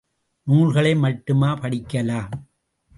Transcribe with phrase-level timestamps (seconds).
[0.47, 2.31] நூல்களை மட்டுமா படிக்கலாம்?